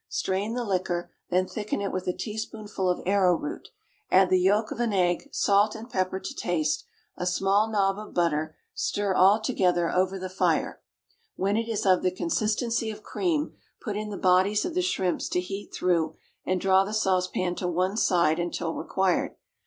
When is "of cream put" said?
12.89-13.95